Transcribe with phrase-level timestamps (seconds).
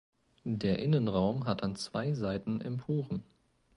[0.45, 3.21] Der Innenraum hat an zwei Seiten Emporen.